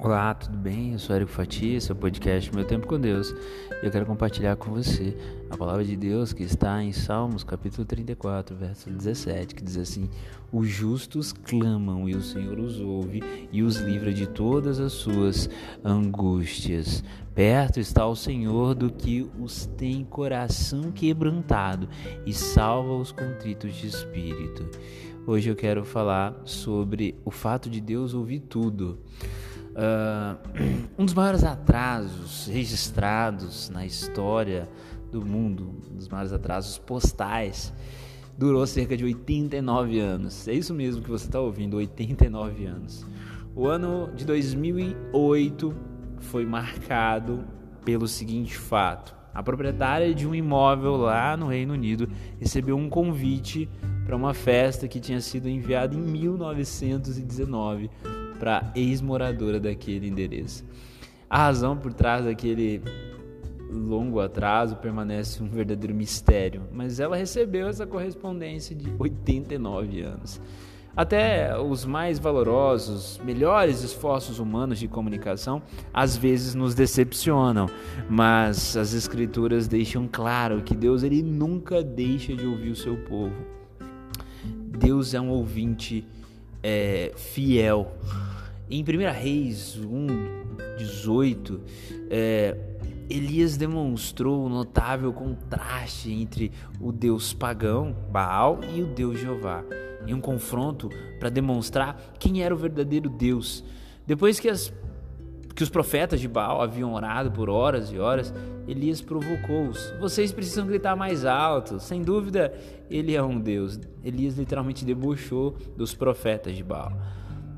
Olá, 0.00 0.32
tudo 0.32 0.56
bem? 0.56 0.92
Eu 0.92 0.98
sou 1.00 1.16
Érico 1.16 1.32
Fatia, 1.32 1.80
seu 1.80 1.96
podcast 1.96 2.54
Meu 2.54 2.64
Tempo 2.64 2.86
com 2.86 3.00
Deus. 3.00 3.34
E 3.82 3.84
eu 3.84 3.90
quero 3.90 4.06
compartilhar 4.06 4.54
com 4.54 4.70
você 4.70 5.16
a 5.50 5.56
palavra 5.56 5.84
de 5.84 5.96
Deus 5.96 6.32
que 6.32 6.44
está 6.44 6.80
em 6.80 6.92
Salmos, 6.92 7.42
capítulo 7.42 7.84
34, 7.84 8.54
verso 8.54 8.88
17, 8.88 9.56
que 9.56 9.64
diz 9.64 9.76
assim: 9.76 10.08
Os 10.52 10.68
justos 10.68 11.32
clamam 11.32 12.08
e 12.08 12.14
o 12.14 12.22
Senhor 12.22 12.60
os 12.60 12.78
ouve 12.78 13.48
e 13.50 13.60
os 13.60 13.78
livra 13.78 14.14
de 14.14 14.28
todas 14.28 14.78
as 14.78 14.92
suas 14.92 15.50
angústias. 15.84 17.02
Perto 17.34 17.80
está 17.80 18.06
o 18.06 18.14
Senhor 18.14 18.76
do 18.76 18.92
que 18.92 19.28
os 19.36 19.66
tem 19.66 20.04
coração 20.04 20.92
quebrantado 20.92 21.88
e 22.24 22.32
salva 22.32 22.94
os 22.94 23.10
contritos 23.10 23.74
de 23.74 23.88
espírito. 23.88 24.64
Hoje 25.26 25.50
eu 25.50 25.56
quero 25.56 25.84
falar 25.84 26.40
sobre 26.44 27.16
o 27.24 27.32
fato 27.32 27.68
de 27.68 27.80
Deus 27.80 28.14
ouvir 28.14 28.40
tudo. 28.40 29.00
Uh, 29.78 30.36
um 30.98 31.04
dos 31.04 31.14
maiores 31.14 31.44
atrasos 31.44 32.48
registrados 32.48 33.70
na 33.70 33.86
história 33.86 34.68
do 35.12 35.24
mundo, 35.24 35.72
um 35.88 35.94
dos 35.94 36.08
maiores 36.08 36.32
atrasos 36.32 36.78
postais, 36.78 37.72
durou 38.36 38.66
cerca 38.66 38.96
de 38.96 39.04
89 39.04 40.00
anos. 40.00 40.48
É 40.48 40.52
isso 40.52 40.74
mesmo 40.74 41.00
que 41.00 41.08
você 41.08 41.26
está 41.26 41.38
ouvindo, 41.38 41.76
89 41.76 42.66
anos. 42.66 43.06
O 43.54 43.68
ano 43.68 44.10
de 44.16 44.24
2008 44.24 45.74
foi 46.18 46.44
marcado 46.44 47.44
pelo 47.84 48.08
seguinte 48.08 48.58
fato: 48.58 49.14
a 49.32 49.44
proprietária 49.44 50.12
de 50.12 50.26
um 50.26 50.34
imóvel 50.34 50.96
lá 50.96 51.36
no 51.36 51.46
Reino 51.46 51.74
Unido 51.74 52.08
recebeu 52.40 52.76
um 52.76 52.88
convite 52.88 53.68
para 54.04 54.16
uma 54.16 54.34
festa 54.34 54.88
que 54.88 54.98
tinha 54.98 55.20
sido 55.20 55.48
enviada 55.48 55.94
em 55.94 56.00
1919 56.00 57.88
para 58.38 58.70
ex-moradora 58.74 59.58
daquele 59.58 60.08
endereço. 60.08 60.64
A 61.28 61.38
razão 61.38 61.76
por 61.76 61.92
trás 61.92 62.24
daquele 62.24 62.82
longo 63.70 64.20
atraso 64.20 64.76
permanece 64.76 65.42
um 65.42 65.48
verdadeiro 65.48 65.94
mistério, 65.94 66.62
mas 66.72 67.00
ela 67.00 67.16
recebeu 67.16 67.68
essa 67.68 67.86
correspondência 67.86 68.74
de 68.74 68.90
89 68.98 70.00
anos. 70.00 70.40
Até 70.96 71.56
os 71.56 71.84
mais 71.84 72.18
valorosos, 72.18 73.20
melhores 73.24 73.84
esforços 73.84 74.40
humanos 74.40 74.80
de 74.80 74.88
comunicação 74.88 75.62
às 75.94 76.16
vezes 76.16 76.56
nos 76.56 76.74
decepcionam, 76.74 77.66
mas 78.10 78.76
as 78.76 78.94
escrituras 78.94 79.68
deixam 79.68 80.08
claro 80.10 80.62
que 80.62 80.74
Deus 80.74 81.04
ele 81.04 81.22
nunca 81.22 81.84
deixa 81.84 82.34
de 82.34 82.44
ouvir 82.44 82.70
o 82.70 82.74
seu 82.74 82.96
povo. 82.96 83.36
Deus 84.44 85.14
é 85.14 85.20
um 85.20 85.28
ouvinte 85.30 86.04
é, 86.62 87.12
fiel. 87.14 87.92
Em 88.70 88.82
1 88.82 88.86
Reis 89.12 89.78
1, 89.78 90.06
18, 90.76 91.60
é, 92.10 92.54
Elias 93.08 93.56
demonstrou 93.56 94.44
um 94.44 94.48
notável 94.50 95.10
contraste 95.10 96.12
entre 96.12 96.52
o 96.78 96.92
Deus 96.92 97.32
pagão, 97.32 97.96
Baal, 98.10 98.60
e 98.74 98.82
o 98.82 98.86
Deus 98.86 99.18
Jeová, 99.18 99.64
em 100.06 100.12
um 100.12 100.20
confronto 100.20 100.90
para 101.18 101.30
demonstrar 101.30 101.98
quem 102.18 102.42
era 102.42 102.54
o 102.54 102.58
verdadeiro 102.58 103.08
Deus. 103.08 103.64
Depois 104.06 104.38
que, 104.38 104.50
as, 104.50 104.70
que 105.54 105.62
os 105.62 105.70
profetas 105.70 106.20
de 106.20 106.28
Baal 106.28 106.60
haviam 106.60 106.92
orado 106.92 107.32
por 107.32 107.48
horas 107.48 107.90
e 107.90 107.98
horas, 107.98 108.34
Elias 108.66 109.00
provocou-os. 109.00 109.94
Vocês 109.98 110.30
precisam 110.30 110.66
gritar 110.66 110.94
mais 110.94 111.24
alto. 111.24 111.80
Sem 111.80 112.02
dúvida, 112.02 112.52
ele 112.90 113.14
é 113.14 113.22
um 113.22 113.40
Deus. 113.40 113.80
Elias 114.04 114.36
literalmente 114.36 114.84
debochou 114.84 115.56
dos 115.74 115.94
profetas 115.94 116.54
de 116.54 116.62
Baal. 116.62 116.92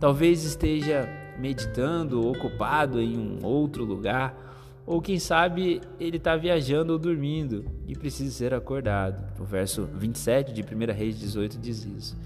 Talvez 0.00 0.44
esteja 0.44 1.08
meditando, 1.38 2.26
ocupado 2.26 3.00
em 3.00 3.16
um 3.16 3.44
outro 3.44 3.84
lugar, 3.84 4.48
ou 4.86 5.02
quem 5.02 5.18
sabe 5.18 5.80
ele 6.00 6.16
está 6.16 6.34
viajando 6.34 6.92
ou 6.92 6.98
dormindo 6.98 7.64
e 7.86 7.94
precisa 7.94 8.32
ser 8.34 8.54
acordado. 8.54 9.22
O 9.38 9.44
verso 9.44 9.86
27 9.94 10.52
de 10.52 10.62
1 10.62 10.94
Reis 10.94 11.18
18 11.18 11.58
diz 11.58 11.84
isso. 11.84 12.16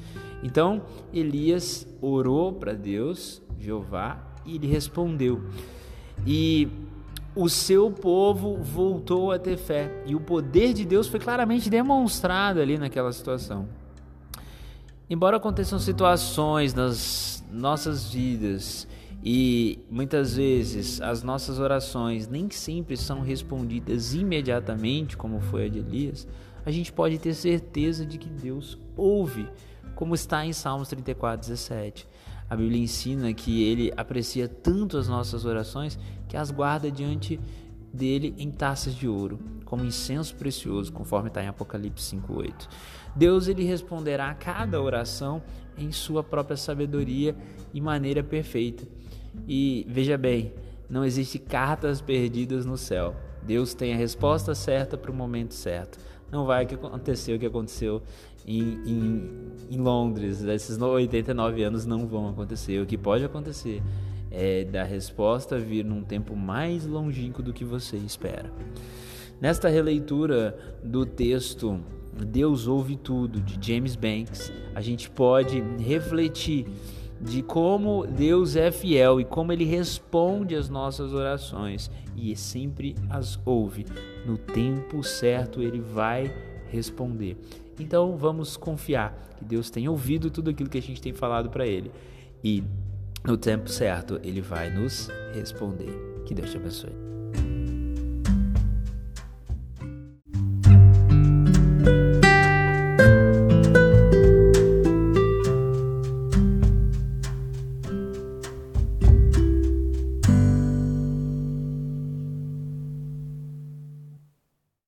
Então 0.42 0.82
Elias 1.12 1.86
orou 2.00 2.52
para 2.52 2.72
Deus, 2.72 3.42
Jeová, 3.58 4.16
e 4.46 4.56
ele 4.56 4.66
respondeu. 4.66 5.42
E 6.26 6.68
o 7.34 7.48
seu 7.48 7.90
povo 7.90 8.58
voltou 8.58 9.32
a 9.32 9.38
ter 9.38 9.56
fé. 9.56 9.90
E 10.06 10.14
o 10.14 10.20
poder 10.20 10.72
de 10.72 10.84
Deus 10.84 11.08
foi 11.08 11.18
claramente 11.18 11.68
demonstrado 11.68 12.60
ali 12.60 12.78
naquela 12.78 13.12
situação. 13.12 13.66
Embora 15.12 15.36
aconteçam 15.36 15.78
situações 15.78 16.72
nas 16.72 17.44
nossas 17.52 18.10
vidas 18.10 18.88
e 19.22 19.78
muitas 19.90 20.36
vezes 20.36 21.02
as 21.02 21.22
nossas 21.22 21.58
orações 21.58 22.26
nem 22.26 22.50
sempre 22.50 22.96
são 22.96 23.20
respondidas 23.20 24.14
imediatamente, 24.14 25.14
como 25.14 25.38
foi 25.38 25.66
a 25.66 25.68
de 25.68 25.80
Elias, 25.80 26.26
a 26.64 26.70
gente 26.70 26.90
pode 26.90 27.18
ter 27.18 27.34
certeza 27.34 28.06
de 28.06 28.16
que 28.16 28.30
Deus 28.30 28.78
ouve, 28.96 29.46
como 29.94 30.14
está 30.14 30.46
em 30.46 30.52
Salmos 30.54 30.88
34, 30.88 31.46
17. 31.46 32.08
A 32.48 32.56
Bíblia 32.56 32.80
ensina 32.80 33.34
que 33.34 33.64
ele 33.64 33.92
aprecia 33.94 34.48
tanto 34.48 34.96
as 34.96 35.08
nossas 35.08 35.44
orações 35.44 35.98
que 36.26 36.38
as 36.38 36.50
guarda 36.50 36.90
diante 36.90 37.38
dele 37.92 38.34
em 38.38 38.50
taças 38.50 38.94
de 38.94 39.06
ouro, 39.06 39.38
como 39.64 39.84
incenso 39.84 40.34
precioso, 40.34 40.92
conforme 40.92 41.28
está 41.28 41.42
em 41.42 41.48
Apocalipse 41.48 42.16
5:8. 42.16 42.68
Deus 43.14 43.48
ele 43.48 43.64
responderá 43.64 44.30
a 44.30 44.34
cada 44.34 44.80
oração 44.80 45.42
em 45.76 45.92
sua 45.92 46.22
própria 46.22 46.56
sabedoria 46.56 47.36
e 47.72 47.80
maneira 47.80 48.22
perfeita. 48.22 48.86
E 49.46 49.86
veja 49.88 50.16
bem, 50.16 50.52
não 50.88 51.04
existe 51.04 51.38
cartas 51.38 52.00
perdidas 52.00 52.64
no 52.64 52.76
céu. 52.76 53.14
Deus 53.42 53.74
tem 53.74 53.92
a 53.92 53.96
resposta 53.96 54.54
certa 54.54 54.96
para 54.96 55.10
o 55.10 55.14
momento 55.14 55.54
certo. 55.54 55.98
Não 56.30 56.46
vai 56.46 56.64
acontecer 56.64 57.34
o 57.34 57.38
que 57.38 57.46
aconteceu 57.46 58.02
em, 58.46 58.78
em, 58.86 59.30
em 59.70 59.78
Londres. 59.78 60.42
Esses 60.42 60.80
89 60.80 61.62
anos 61.62 61.84
não 61.84 62.06
vão 62.06 62.28
acontecer. 62.28 62.80
O 62.80 62.86
que 62.86 62.96
pode 62.96 63.24
acontecer 63.24 63.82
é 64.32 64.64
da 64.64 64.82
resposta 64.82 65.58
vir 65.58 65.84
num 65.84 66.02
tempo 66.02 66.34
mais 66.34 66.86
longínquo 66.86 67.42
do 67.42 67.52
que 67.52 67.64
você 67.64 67.96
espera. 67.98 68.50
Nesta 69.40 69.68
releitura 69.68 70.56
do 70.82 71.04
texto 71.04 71.80
Deus 72.26 72.66
ouve 72.66 72.96
tudo 72.96 73.40
de 73.40 73.58
James 73.60 73.96
Banks, 73.96 74.52
a 74.74 74.80
gente 74.80 75.10
pode 75.10 75.60
refletir 75.78 76.66
de 77.20 77.42
como 77.42 78.06
Deus 78.06 78.56
é 78.56 78.70
fiel 78.70 79.20
e 79.20 79.24
como 79.24 79.52
ele 79.52 79.64
responde 79.64 80.56
às 80.56 80.68
nossas 80.68 81.14
orações 81.14 81.90
e 82.16 82.34
sempre 82.34 82.96
as 83.08 83.38
ouve. 83.44 83.86
No 84.26 84.36
tempo 84.36 85.02
certo 85.02 85.62
ele 85.62 85.80
vai 85.80 86.32
responder. 86.68 87.36
Então 87.78 88.16
vamos 88.16 88.56
confiar 88.56 89.30
que 89.36 89.44
Deus 89.44 89.70
tem 89.70 89.88
ouvido 89.88 90.30
tudo 90.30 90.50
aquilo 90.50 90.68
que 90.68 90.78
a 90.78 90.82
gente 90.82 91.00
tem 91.00 91.12
falado 91.12 91.48
para 91.48 91.66
ele 91.66 91.90
e 92.42 92.62
no 93.24 93.36
tempo 93.36 93.68
certo 93.68 94.20
ele 94.22 94.40
vai 94.40 94.70
nos 94.70 95.08
responder. 95.32 96.22
Que 96.26 96.34
Deus 96.34 96.50
te 96.50 96.56
abençoe. 96.56 96.94